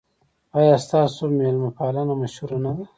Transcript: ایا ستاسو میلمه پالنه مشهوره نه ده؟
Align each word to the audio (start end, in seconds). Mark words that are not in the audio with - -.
ایا 0.57 0.75
ستاسو 0.85 1.23
میلمه 1.37 1.69
پالنه 1.77 2.13
مشهوره 2.21 2.57
نه 2.65 2.71
ده؟ 2.77 2.85